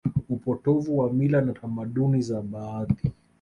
upotovu 0.29 0.97
wa 0.97 1.13
mila 1.13 1.41
na 1.41 1.53
tamaduni 1.53 2.21
za 2.21 2.41
baadhi 2.41 3.11